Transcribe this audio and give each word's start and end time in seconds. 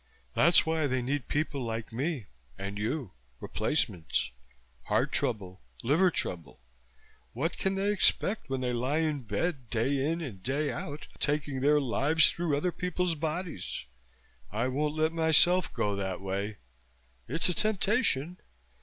"That's 0.33 0.65
why 0.65 0.87
they 0.87 1.03
need 1.03 1.27
people 1.27 1.61
like 1.63 1.93
me. 1.93 2.25
And 2.57 2.79
you. 2.79 3.11
Replacements. 3.39 4.31
Heart 4.85 5.11
trouble, 5.11 5.61
liver 5.83 6.09
trouble, 6.09 6.59
what 7.33 7.59
can 7.59 7.75
they 7.75 7.91
expect 7.93 8.49
when 8.49 8.61
they 8.61 8.73
lie 8.73 8.97
in 8.97 9.21
bed 9.21 9.69
day 9.69 10.03
in 10.03 10.19
and 10.19 10.41
day 10.41 10.71
out, 10.71 11.05
taking 11.19 11.61
their 11.61 11.79
lives 11.79 12.31
through 12.31 12.57
other 12.57 12.71
people's 12.71 13.13
bodies? 13.13 13.85
I 14.51 14.69
won't 14.69 14.95
let 14.95 15.13
myself 15.13 15.71
go 15.71 15.95
that 15.95 16.19
way.... 16.19 16.57
It's 17.27 17.47
a 17.47 17.53
temptation. 17.53 18.39